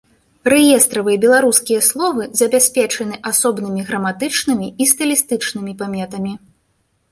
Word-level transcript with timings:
Рэестравыя 0.51 1.17
беларускія 1.25 1.81
словы 1.89 2.25
забяспечаны 2.39 3.21
асобнымі 3.33 3.85
граматычнымі 3.91 4.67
і 4.81 4.91
стылістычнымі 4.95 5.71
паметамі. 5.85 6.33